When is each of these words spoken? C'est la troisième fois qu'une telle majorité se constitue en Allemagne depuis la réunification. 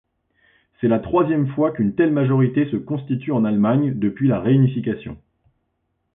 C'est 0.79 0.87
la 0.87 0.97
troisième 0.97 1.45
fois 1.53 1.71
qu'une 1.71 1.93
telle 1.93 2.11
majorité 2.11 2.67
se 2.71 2.75
constitue 2.75 3.31
en 3.31 3.45
Allemagne 3.45 3.93
depuis 3.99 4.27
la 4.27 4.39
réunification. 4.39 5.15